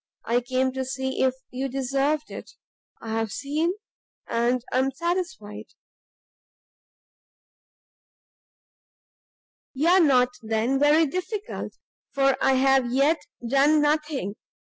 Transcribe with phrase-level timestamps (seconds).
[0.25, 2.53] I came to see if you deserved it;
[3.03, 3.73] I have seen,
[4.25, 5.75] and am satisfied."
[9.75, 11.73] "You are not, then, very difficult,
[12.15, 14.37] for I have yet done nothing.